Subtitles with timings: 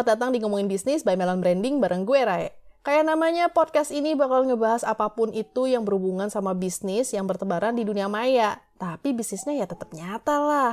[0.00, 2.56] selamat datang di Ngomongin Bisnis by Melon Branding bareng gue, Rae.
[2.80, 7.76] Kayak namanya, podcast ini bakal ngebahas apa pun itu yang berhubungan sama bisnis yang bertebaran
[7.76, 8.64] di dunia maya.
[8.80, 10.72] Tapi bisnisnya ya tetap nyata lah.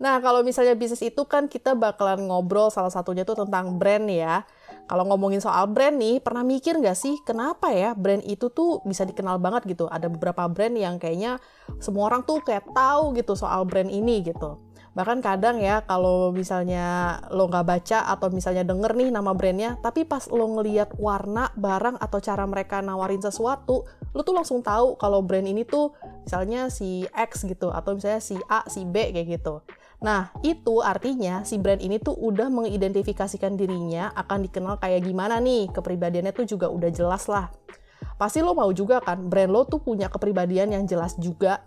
[0.00, 4.48] Nah, kalau misalnya bisnis itu kan kita bakalan ngobrol salah satunya tuh tentang brand ya.
[4.88, 9.04] Kalau ngomongin soal brand nih, pernah mikir nggak sih kenapa ya brand itu tuh bisa
[9.04, 9.92] dikenal banget gitu?
[9.92, 11.36] Ada beberapa brand yang kayaknya
[11.84, 14.56] semua orang tuh kayak tahu gitu soal brand ini gitu
[14.94, 20.06] bahkan kadang ya kalau misalnya lo nggak baca atau misalnya denger nih nama brandnya tapi
[20.06, 23.82] pas lo ngeliat warna barang atau cara mereka nawarin sesuatu
[24.14, 25.90] lo tuh langsung tahu kalau brand ini tuh
[26.22, 29.66] misalnya si X gitu atau misalnya si A si B kayak gitu.
[30.06, 35.74] Nah itu artinya si brand ini tuh udah mengidentifikasikan dirinya akan dikenal kayak gimana nih.
[35.74, 37.50] Kepribadiannya tuh juga udah jelas lah.
[38.14, 41.66] Pasti lo mau juga kan brand lo tuh punya kepribadian yang jelas juga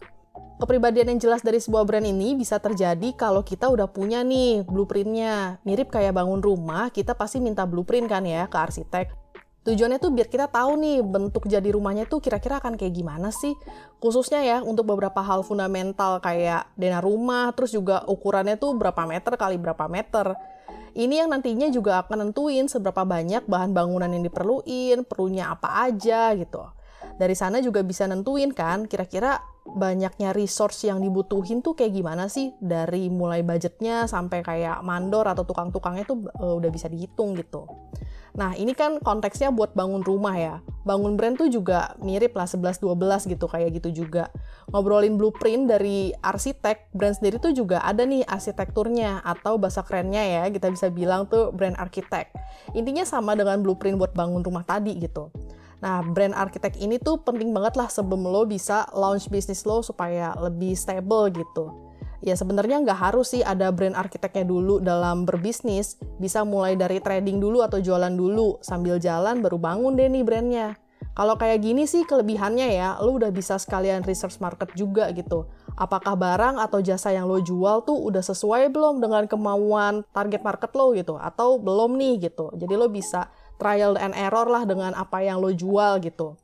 [0.58, 5.62] kepribadian yang jelas dari sebuah brand ini bisa terjadi kalau kita udah punya nih blueprintnya.
[5.64, 9.08] Mirip kayak bangun rumah, kita pasti minta blueprint kan ya ke arsitek.
[9.68, 13.52] Tujuannya tuh biar kita tahu nih bentuk jadi rumahnya tuh kira-kira akan kayak gimana sih.
[14.00, 19.36] Khususnya ya untuk beberapa hal fundamental kayak dana rumah, terus juga ukurannya tuh berapa meter
[19.36, 20.40] kali berapa meter.
[20.98, 26.32] Ini yang nantinya juga akan nentuin seberapa banyak bahan bangunan yang diperluin, perlunya apa aja
[26.34, 26.64] gitu.
[27.18, 32.56] Dari sana juga bisa nentuin kan kira-kira banyaknya resource yang dibutuhin tuh kayak gimana sih
[32.64, 37.68] dari mulai budgetnya sampai kayak mandor atau tukang-tukangnya tuh uh, udah bisa dihitung gitu.
[38.38, 40.56] Nah, ini kan konteksnya buat bangun rumah ya.
[40.86, 44.30] Bangun brand tuh juga mirip lah 11-12 gitu, kayak gitu juga.
[44.70, 50.44] Ngobrolin blueprint dari arsitek, brand sendiri tuh juga ada nih arsitekturnya, atau bahasa kerennya ya,
[50.54, 52.30] kita bisa bilang tuh brand arsitek.
[52.78, 55.34] Intinya sama dengan blueprint buat bangun rumah tadi gitu.
[55.78, 60.34] Nah, brand arsitek ini tuh penting banget lah sebelum lo bisa launch bisnis lo supaya
[60.42, 61.70] lebih stable gitu.
[62.26, 66.02] Ya sebenarnya nggak harus sih ada brand arsiteknya dulu dalam berbisnis.
[66.18, 68.58] Bisa mulai dari trading dulu atau jualan dulu.
[68.66, 70.74] Sambil jalan baru bangun deh nih brandnya.
[71.18, 75.50] Kalau kayak gini sih kelebihannya ya, lo udah bisa sekalian research market juga gitu.
[75.74, 80.70] Apakah barang atau jasa yang lo jual tuh udah sesuai belum dengan kemauan target market
[80.78, 82.54] lo gitu, atau belum nih gitu.
[82.54, 86.38] Jadi lo bisa trial and error lah dengan apa yang lo jual gitu.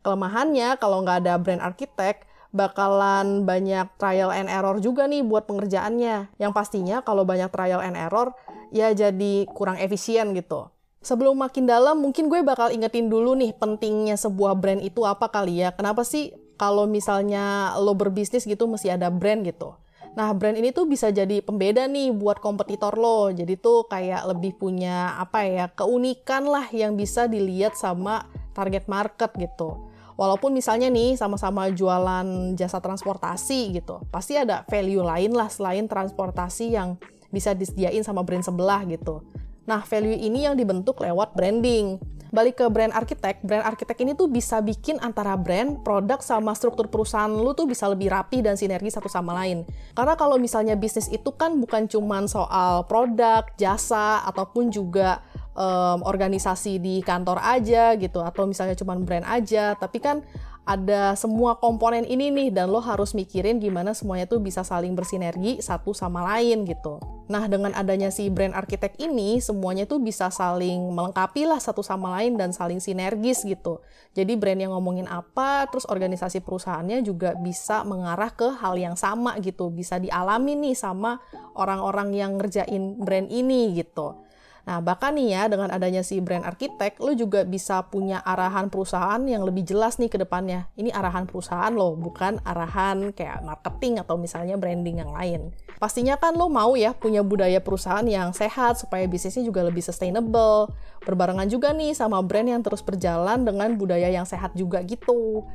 [0.00, 6.40] Kelemahannya kalau nggak ada brand arsitek, bakalan banyak trial and error juga nih buat pengerjaannya.
[6.40, 8.32] Yang pastinya kalau banyak trial and error,
[8.72, 10.72] ya jadi kurang efisien gitu.
[11.00, 15.64] Sebelum makin dalam, mungkin gue bakal ingetin dulu nih pentingnya sebuah brand itu apa kali
[15.64, 15.72] ya.
[15.72, 19.72] Kenapa sih kalau misalnya lo berbisnis gitu mesti ada brand gitu.
[20.10, 23.30] Nah, brand ini tuh bisa jadi pembeda nih buat kompetitor lo.
[23.30, 29.30] Jadi tuh kayak lebih punya apa ya, keunikan lah yang bisa dilihat sama target market
[29.38, 29.86] gitu.
[30.18, 36.76] Walaupun misalnya nih sama-sama jualan jasa transportasi gitu, pasti ada value lain lah selain transportasi
[36.76, 37.00] yang
[37.32, 39.24] bisa disediain sama brand sebelah gitu.
[39.70, 44.30] Nah, value ini yang dibentuk lewat branding balik ke brand arsitek, brand arsitek ini tuh
[44.30, 48.90] bisa bikin antara brand, produk sama struktur perusahaan lu tuh bisa lebih rapi dan sinergi
[48.90, 49.66] satu sama lain.
[49.98, 55.26] Karena kalau misalnya bisnis itu kan bukan cuman soal produk, jasa ataupun juga
[55.58, 60.22] um, organisasi di kantor aja gitu atau misalnya cuman brand aja, tapi kan
[60.70, 65.58] ada semua komponen ini nih dan lo harus mikirin gimana semuanya tuh bisa saling bersinergi
[65.58, 67.02] satu sama lain gitu.
[67.26, 72.14] Nah dengan adanya si brand arsitek ini semuanya tuh bisa saling melengkapi lah satu sama
[72.14, 73.82] lain dan saling sinergis gitu.
[74.14, 79.42] Jadi brand yang ngomongin apa terus organisasi perusahaannya juga bisa mengarah ke hal yang sama
[79.42, 79.74] gitu.
[79.74, 81.18] Bisa dialami nih sama
[81.58, 84.29] orang-orang yang ngerjain brand ini gitu.
[84.68, 89.20] Nah, bahkan nih ya, dengan adanya si brand arsitek, lo juga bisa punya arahan perusahaan
[89.24, 90.68] yang lebih jelas nih ke depannya.
[90.76, 95.50] Ini arahan perusahaan lo, bukan arahan kayak marketing atau misalnya branding yang lain.
[95.80, 100.68] Pastinya kan lo mau ya punya budaya perusahaan yang sehat supaya bisnisnya juga lebih sustainable.
[101.08, 105.48] Berbarengan juga nih sama brand yang terus berjalan dengan budaya yang sehat juga gitu.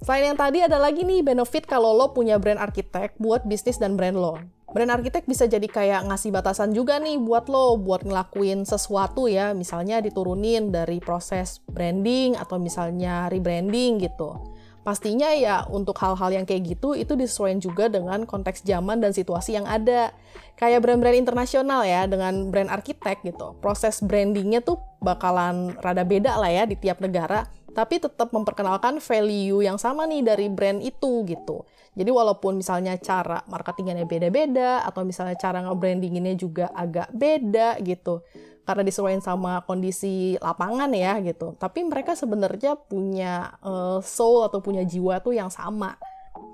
[0.00, 3.96] Selain yang tadi ada lagi nih benefit kalau lo punya brand arsitek buat bisnis dan
[4.00, 4.40] brand lo.
[4.70, 9.50] Brand arsitek bisa jadi kayak ngasih batasan juga nih buat lo, buat ngelakuin sesuatu ya,
[9.50, 14.38] misalnya diturunin dari proses branding atau misalnya rebranding gitu.
[14.80, 19.58] Pastinya ya untuk hal-hal yang kayak gitu itu disesuaikan juga dengan konteks zaman dan situasi
[19.58, 20.14] yang ada.
[20.56, 23.58] Kayak brand-brand internasional ya dengan brand arsitek gitu.
[23.60, 29.62] Proses brandingnya tuh bakalan rada beda lah ya di tiap negara tapi tetap memperkenalkan value
[29.62, 31.62] yang sama nih dari brand itu gitu.
[31.90, 38.22] Jadi walaupun misalnya cara marketingnya beda-beda atau misalnya cara nge-brandinginnya juga agak beda gitu.
[38.62, 41.58] Karena disesuaikan sama kondisi lapangan ya gitu.
[41.58, 45.98] Tapi mereka sebenarnya punya uh, soul atau punya jiwa tuh yang sama.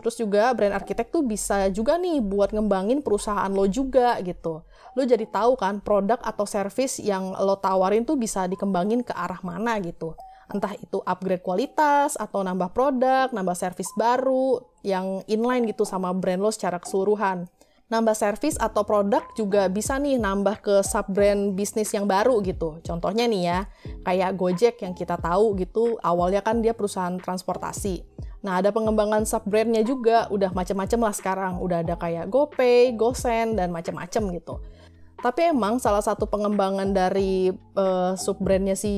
[0.00, 4.64] Terus juga brand arsitek tuh bisa juga nih buat ngembangin perusahaan lo juga gitu.
[4.96, 9.40] Lo jadi tahu kan produk atau service yang lo tawarin tuh bisa dikembangin ke arah
[9.44, 10.16] mana gitu.
[10.46, 16.38] Entah itu upgrade kualitas atau nambah produk, nambah service baru yang inline gitu sama brand
[16.38, 17.50] lo secara keseluruhan
[17.86, 22.82] nambah service atau produk juga bisa nih nambah ke sub brand bisnis yang baru gitu.
[22.82, 23.58] Contohnya nih ya,
[24.02, 28.02] kayak Gojek yang kita tahu gitu, awalnya kan dia perusahaan transportasi.
[28.42, 31.54] Nah, ada pengembangan sub brandnya juga, udah macam-macam lah sekarang.
[31.62, 34.54] Udah ada kayak GoPay, GoSend, dan macam-macam gitu.
[35.16, 38.92] Tapi emang salah satu pengembangan dari uh, sub brandnya si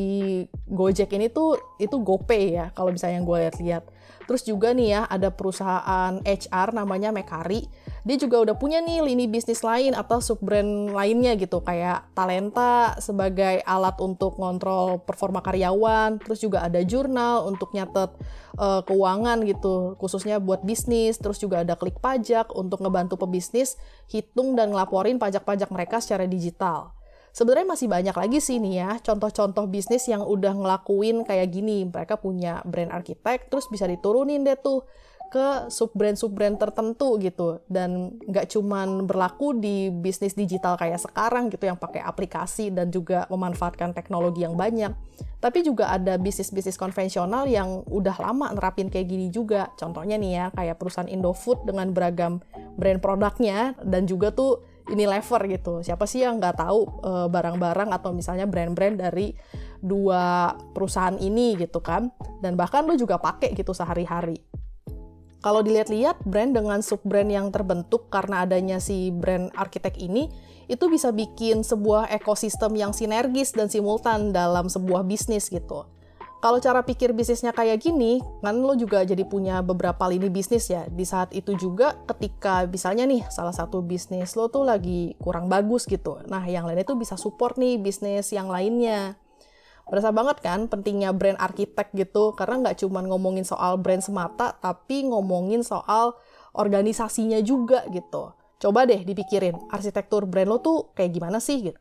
[0.67, 3.85] Gojek ini tuh itu GoPay ya, kalau misalnya gue lihat-lihat.
[4.29, 7.65] Terus juga nih ya, ada perusahaan HR namanya Mekari.
[8.05, 12.97] Dia juga udah punya nih lini bisnis lain atau sub brand lainnya gitu kayak talenta
[13.01, 16.21] sebagai alat untuk ngontrol performa karyawan.
[16.21, 18.13] Terus juga ada jurnal untuk nyatet
[18.61, 21.17] uh, keuangan gitu khususnya buat bisnis.
[21.17, 23.81] Terus juga ada klik pajak untuk ngebantu pebisnis
[24.13, 26.98] hitung dan ngelaporin pajak-pajak mereka secara digital
[27.33, 31.89] sebenarnya masih banyak lagi sih nih ya contoh-contoh bisnis yang udah ngelakuin kayak gini.
[31.89, 34.85] Mereka punya brand arsitek terus bisa diturunin deh tuh
[35.29, 37.61] ke sub brand sub brand tertentu gitu.
[37.69, 43.29] Dan nggak cuman berlaku di bisnis digital kayak sekarang gitu yang pakai aplikasi dan juga
[43.29, 44.91] memanfaatkan teknologi yang banyak.
[45.39, 49.71] Tapi juga ada bisnis bisnis konvensional yang udah lama nerapin kayak gini juga.
[49.77, 52.41] Contohnya nih ya kayak perusahaan Indofood dengan beragam
[52.75, 55.81] brand produknya dan juga tuh ini lever gitu.
[55.85, 59.33] Siapa sih yang nggak tahu eh, barang-barang atau misalnya brand-brand dari
[59.79, 62.11] dua perusahaan ini gitu kan?
[62.43, 64.37] Dan bahkan lo juga pakai gitu sehari-hari.
[65.39, 70.27] Kalau dilihat-lihat brand dengan sub-brand yang terbentuk karena adanya si brand arsitek ini,
[70.67, 75.87] itu bisa bikin sebuah ekosistem yang sinergis dan simultan dalam sebuah bisnis gitu.
[76.39, 80.87] Kalau cara pikir bisnisnya kayak gini, kan lo juga jadi punya beberapa lini bisnis ya.
[80.87, 85.83] Di saat itu juga ketika misalnya nih salah satu bisnis lo tuh lagi kurang bagus
[85.91, 86.23] gitu.
[86.31, 89.19] Nah yang lainnya tuh bisa support nih bisnis yang lainnya
[89.89, 95.09] berasa banget kan pentingnya brand arsitek gitu karena nggak cuma ngomongin soal brand semata tapi
[95.09, 96.13] ngomongin soal
[96.53, 101.81] organisasinya juga gitu coba deh dipikirin arsitektur brand lo tuh kayak gimana sih gitu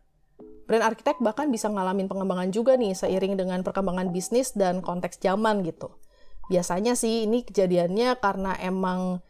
[0.67, 5.63] brand arsitek bahkan bisa ngalamin pengembangan juga nih seiring dengan perkembangan bisnis dan konteks zaman
[5.63, 5.95] gitu.
[6.51, 9.23] Biasanya sih ini kejadiannya karena emang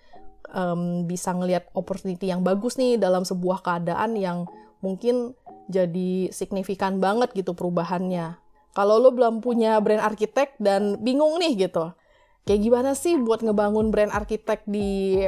[0.53, 4.49] um, bisa ngelihat opportunity yang bagus nih dalam sebuah keadaan yang
[4.81, 5.37] mungkin
[5.69, 8.37] jadi signifikan banget gitu perubahannya.
[8.73, 11.97] Kalau lo belum punya brand arsitek dan bingung nih gitu,
[12.45, 15.21] kayak gimana sih buat ngebangun brand arsitek di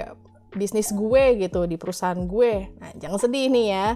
[0.55, 2.73] bisnis gue gitu, di perusahaan gue.
[2.81, 3.87] Nah, jangan sedih nih ya.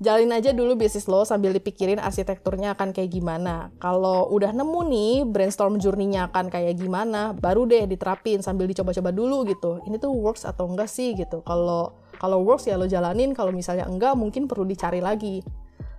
[0.00, 3.70] Jalin aja dulu bisnis lo sambil dipikirin arsitekturnya akan kayak gimana.
[3.78, 9.44] Kalau udah nemu nih brainstorm journey-nya akan kayak gimana, baru deh diterapin sambil dicoba-coba dulu
[9.46, 9.84] gitu.
[9.84, 11.44] Ini tuh works atau enggak sih gitu.
[11.44, 15.44] Kalau kalau works ya lo jalanin, kalau misalnya enggak mungkin perlu dicari lagi.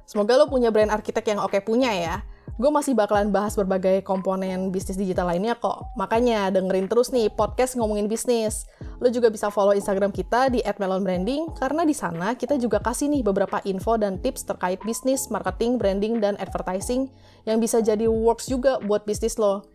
[0.10, 2.16] Semoga lo punya brand arsitek yang oke punya ya
[2.62, 5.90] gue masih bakalan bahas berbagai komponen bisnis digital lainnya kok.
[5.98, 8.70] Makanya dengerin terus nih podcast ngomongin bisnis.
[9.02, 13.26] Lo juga bisa follow Instagram kita di @melonbranding karena di sana kita juga kasih nih
[13.26, 17.10] beberapa info dan tips terkait bisnis, marketing, branding, dan advertising
[17.50, 19.66] yang bisa jadi works juga buat bisnis lo.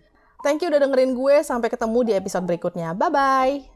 [0.46, 2.94] Thank you udah dengerin gue, sampai ketemu di episode berikutnya.
[2.94, 3.75] Bye-bye!